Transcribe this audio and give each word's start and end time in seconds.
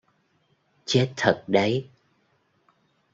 Chết 0.85 1.13
thật 1.17 1.43
đấy 1.47 1.89